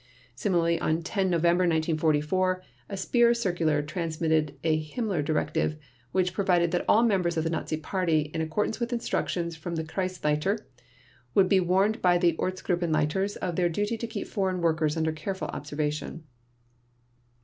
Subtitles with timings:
[0.33, 5.77] Similarly on 10 November 1944 a Speer circular transmitted a Himmler directive
[6.11, 9.83] which provided that all members of the Nazi Party, in accordance with instructions from the
[9.83, 10.57] Kreisleiter,
[11.35, 15.49] would be warned by the Ortsgruppenleiters of their duty to keep foreign workers under careful
[15.49, 16.23] observation.